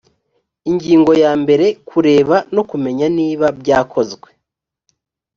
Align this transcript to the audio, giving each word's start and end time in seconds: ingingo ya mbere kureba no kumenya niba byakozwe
ingingo 0.69 1.11
ya 1.23 1.31
mbere 1.41 1.65
kureba 1.89 2.35
no 2.55 2.63
kumenya 2.69 3.07
niba 3.17 3.47
byakozwe 3.59 4.27